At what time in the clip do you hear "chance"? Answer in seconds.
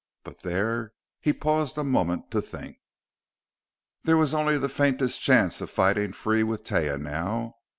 5.21-5.61